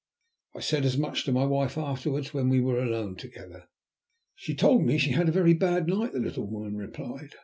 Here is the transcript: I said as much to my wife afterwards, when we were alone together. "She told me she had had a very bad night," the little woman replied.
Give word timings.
I 0.55 0.61
said 0.61 0.83
as 0.83 0.97
much 0.97 1.25
to 1.25 1.31
my 1.31 1.45
wife 1.45 1.77
afterwards, 1.77 2.33
when 2.33 2.49
we 2.49 2.59
were 2.59 2.81
alone 2.83 3.15
together. 3.17 3.65
"She 4.33 4.55
told 4.55 4.83
me 4.83 4.97
she 4.97 5.11
had 5.11 5.27
had 5.27 5.29
a 5.29 5.39
very 5.39 5.53
bad 5.53 5.85
night," 5.87 6.13
the 6.13 6.19
little 6.19 6.47
woman 6.47 6.75
replied. 6.75 7.35